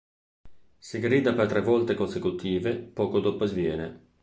Se 0.87 1.01
grida 1.03 1.33
per 1.41 1.45
tre 1.49 1.61
volte 1.61 1.93
consecutive, 1.93 2.73
poco 2.75 3.19
dopo 3.19 3.45
sviene. 3.45 4.05